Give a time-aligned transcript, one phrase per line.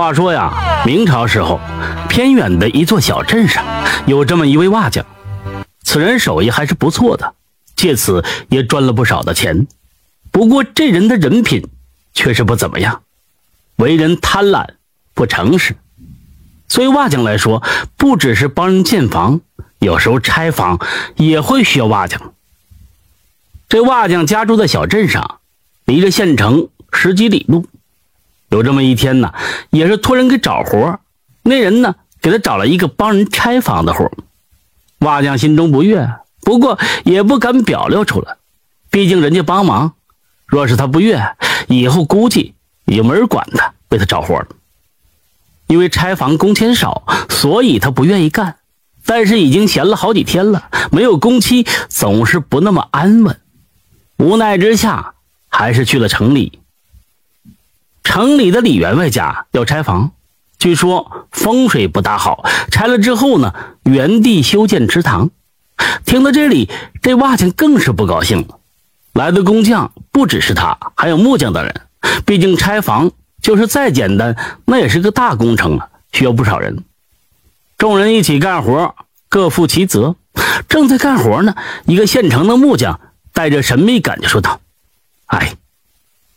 [0.00, 1.60] 话说呀，明朝时候，
[2.08, 3.62] 偏远的一座小镇上，
[4.06, 5.04] 有这么一位瓦匠，
[5.82, 7.34] 此人手艺还是不错的，
[7.76, 9.66] 借此也赚了不少的钱。
[10.30, 11.68] 不过这人的人品
[12.14, 13.02] 却是不怎么样，
[13.76, 14.68] 为人贪婪
[15.12, 15.76] 不诚实。
[16.66, 17.62] 所以瓦匠来说，
[17.98, 19.42] 不只是帮人建房，
[19.80, 20.78] 有时候拆房
[21.16, 22.32] 也会需要瓦匠。
[23.68, 25.40] 这瓦匠家住在小镇上，
[25.84, 27.66] 离着县城十几里路。
[28.50, 29.32] 有这么一天呢，
[29.70, 31.00] 也是托人给找活
[31.42, 34.10] 那人呢给他找了一个帮人拆房的活
[34.98, 36.10] 瓦匠心中不悦，
[36.42, 38.36] 不过也不敢表露出来，
[38.90, 39.94] 毕竟人家帮忙，
[40.46, 41.36] 若是他不悦，
[41.68, 44.48] 以后估计也没人管他，为他找活了。
[45.68, 48.56] 因为拆房工钱少，所以他不愿意干。
[49.06, 53.40] 但是已经闲了好几天了，没有工期，总是不那么安稳。
[54.18, 55.14] 无奈之下，
[55.48, 56.59] 还是去了城里。
[58.02, 60.12] 城里的李员外家要拆房，
[60.58, 63.54] 据说风水不大好，拆了之后呢，
[63.84, 65.30] 原地修建池塘。
[66.04, 66.68] 听到这里，
[67.00, 68.58] 这瓦匠更是不高兴了。
[69.12, 71.80] 来的工匠不只是他，还有木匠等人。
[72.26, 76.84] 毕竟拆房就是再简单，那也是个大工程啊，需要不少人。
[77.78, 78.94] 众人一起干活，
[79.28, 80.16] 各负其责。
[80.68, 81.54] 正在干活呢，
[81.86, 83.00] 一个县城的木匠
[83.32, 84.60] 带着神秘感就说道
[85.26, 85.54] ：“哎，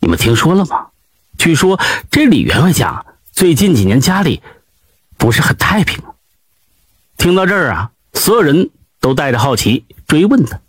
[0.00, 0.86] 你们听说了吗？”
[1.42, 4.40] 据说这李员外家最近几年家里
[5.18, 6.00] 不是很太平。
[7.16, 10.60] 听到这儿啊，所有人都带着好奇追问他。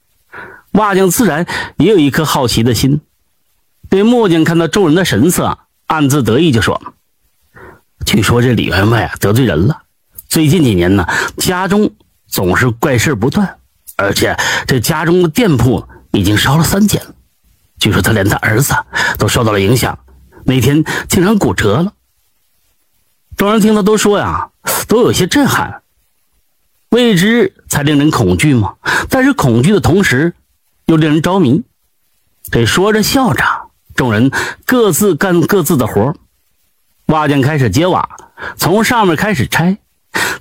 [0.72, 1.46] 瓦匠自然
[1.78, 3.02] 也有一颗好奇的心。
[3.92, 6.82] 这木匠看到众人的神色，暗自得意，就说
[8.04, 9.84] ：“据说这李员外啊得罪人了，
[10.28, 11.08] 最近几年呢，
[11.38, 11.92] 家中
[12.26, 13.60] 总是怪事不断，
[13.96, 14.36] 而且
[14.66, 17.14] 这家中的店铺已经烧了三间了。
[17.78, 18.74] 据说他连他儿子
[19.20, 19.96] 都受到了影响。”
[20.46, 21.94] 那天竟然骨折了，
[23.38, 24.50] 众人听他都说呀，
[24.88, 25.82] 都有些震撼。
[26.90, 28.76] 未知才令人恐惧嘛，
[29.10, 30.34] 但是恐惧的同时，
[30.86, 31.64] 又令人着迷。
[32.52, 33.44] 这说着笑着，
[33.96, 34.32] 众人
[34.66, 36.14] 各自干各自的活
[37.08, 38.18] 瓦匠开始接瓦，
[38.58, 39.78] 从上面开始拆。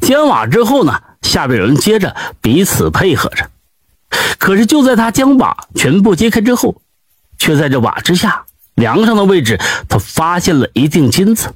[0.00, 3.48] 接完瓦之后呢，下边有人接着，彼此配合着。
[4.38, 6.82] 可是就在他将瓦全部揭开之后，
[7.38, 8.44] 却在这瓦之下。
[8.74, 11.54] 梁上的位置，他发现了一锭金子。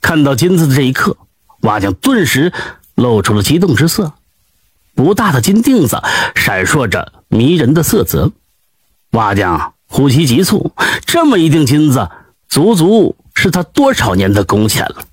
[0.00, 1.16] 看到金子的这一刻，
[1.60, 2.52] 瓦匠顿时
[2.94, 4.12] 露出了激动之色。
[4.94, 6.02] 不大的金锭子
[6.34, 8.30] 闪烁着迷人的色泽，
[9.12, 10.72] 瓦匠呼吸急促。
[11.06, 12.10] 这么一锭金子，
[12.48, 15.04] 足足是他多少年的工钱了。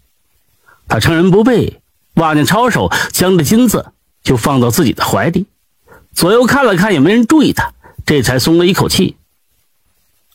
[0.88, 1.82] 他趁人不备，
[2.16, 5.46] 瓦匠抄手将这金子就放到自己的怀里，
[6.14, 7.72] 左右看了看，也没人注意他，
[8.06, 9.16] 这才松了一口气。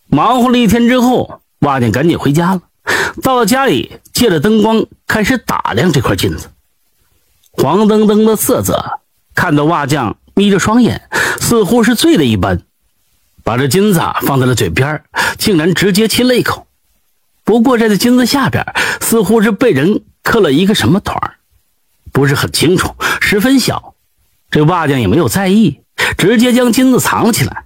[0.09, 2.63] 忙活了一天之后，瓦匠赶紧回家了。
[3.23, 6.51] 到了家里，借着灯光开始打量这块金子。
[7.53, 9.01] 黄澄澄的色泽，
[9.35, 11.09] 看到瓦匠眯着双眼，
[11.41, 12.63] 似乎是醉了一般，
[13.43, 15.03] 把这金子放在了嘴边，
[15.39, 16.67] 竟然直接亲了一口。
[17.45, 18.65] 不过，在这金子下边，
[19.01, 21.19] 似乎是被人刻了一个什么团
[22.13, 23.95] 不是很清楚，十分小。
[24.51, 25.81] 这瓦匠也没有在意，
[26.17, 27.64] 直接将金子藏了起来。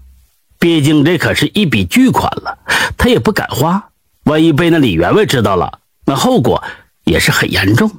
[0.58, 2.58] 毕竟这可是一笔巨款了，
[2.96, 3.91] 他也不敢花。
[4.24, 6.62] 万一被那李员外知道了，那后果
[7.04, 7.91] 也是很严重。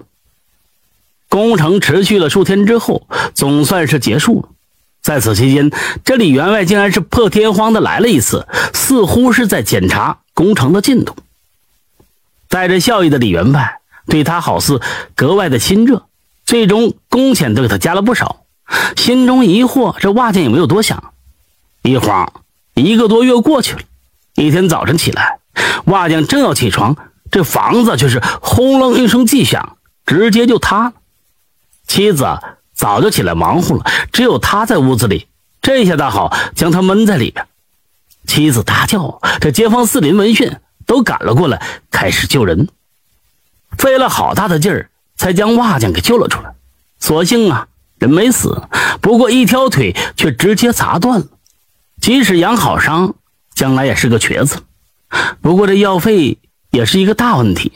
[1.28, 4.50] 工程持续了数天之后，总算是结束了。
[5.02, 5.72] 在此期间，
[6.03, 11.16] 这李员外竟然是破天荒的来了一次，似乎是在检查工程的进度。
[12.47, 14.81] 带着笑意的李员外对他好似
[15.16, 16.06] 格外的亲热，
[16.46, 18.44] 最终工钱都给他加了不少。
[18.97, 21.14] 心中疑惑，这瓦匠也没有多想，
[21.84, 22.31] 一晃。
[22.75, 23.81] 一个多月过去了，
[24.35, 25.40] 一天早晨起来，
[25.85, 26.96] 瓦匠正要起床，
[27.31, 30.94] 这房子却是轰隆一声巨响，直接就塌了。
[31.85, 32.25] 妻子
[32.74, 35.28] 早就起来忙活了，只有他在屋子里，
[35.62, 37.46] 这下大好，将他闷在里边。
[38.25, 42.69] 妻子大叫，这街坊四邻闻讯都赶了过来，开始救人，
[43.78, 46.53] 费了好大的劲儿才将瓦匠给救了出来。
[46.99, 47.67] 所幸啊，
[47.97, 48.61] 人没死，
[49.02, 51.26] 不过一条腿却直接砸断了。
[52.01, 53.16] 即使养好伤，
[53.53, 54.61] 将来也是个瘸子。
[55.41, 56.37] 不过这药费
[56.72, 57.72] 也是一个大问题。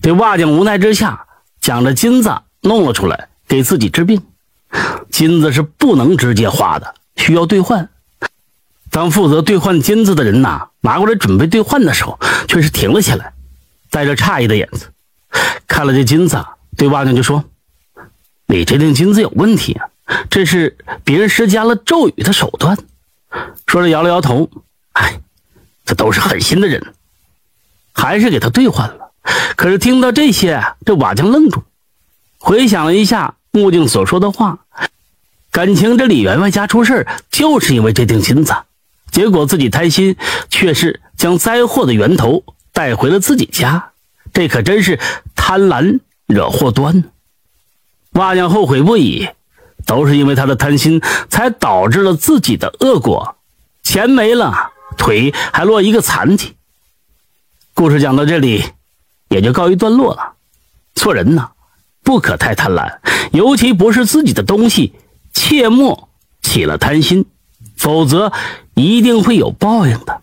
[0.00, 1.26] 这瓦匠无奈之下，
[1.60, 4.22] 将这金子弄了出来，给自己治病。
[5.10, 7.88] 金子是不能直接花的，需要兑换。
[8.90, 13.32] 当负责兑换金子的人呐，拿过来准备兑换的时候，却是停了下来，
[13.90, 14.86] 带着诧异的眼子
[15.66, 16.44] 看了这金子，
[16.76, 17.44] 对瓦匠就说
[18.46, 19.88] ：“你这锭金子有问题啊，
[20.30, 22.78] 这是别人施加了咒语的手段。”
[23.66, 24.50] 说着摇了摇头，
[24.92, 25.20] 哎，
[25.84, 26.94] 这都是狠心的人，
[27.92, 29.12] 还是给他兑换了。
[29.56, 31.62] 可是听到这些，这瓦匠愣住，
[32.38, 34.60] 回想了一下木镜所说的话，
[35.50, 38.54] 感情这李员外家出事就是因为这锭金子，
[39.10, 40.16] 结果自己贪心，
[40.48, 43.90] 却是将灾祸的源头带回了自己家，
[44.32, 44.98] 这可真是
[45.34, 47.04] 贪婪惹祸端。
[48.12, 49.28] 瓦匠后悔不已，
[49.88, 51.00] 都是因为他的贪心，
[51.30, 53.36] 才导致了自己的恶果，
[53.82, 56.54] 钱没了，腿还落一个残疾。
[57.72, 58.62] 故事讲到这里，
[59.30, 60.34] 也就告一段落了。
[60.94, 61.52] 做人呢，
[62.04, 62.98] 不可太贪婪，
[63.32, 64.92] 尤其不是自己的东西，
[65.32, 66.10] 切莫
[66.42, 67.24] 起了贪心，
[67.76, 68.30] 否则
[68.74, 70.20] 一定会有报应的。